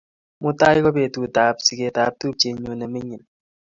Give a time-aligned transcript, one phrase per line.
[0.41, 3.27] Mutai ko petut ap siget ap tupchennyu ne mining'